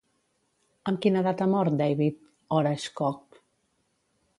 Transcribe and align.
Amb 0.91 1.01
quina 1.03 1.21
edat 1.25 1.45
ha 1.45 1.49
mort 1.53 1.77
David 1.85 2.19
hores 2.57 2.91
Koch? 3.03 3.43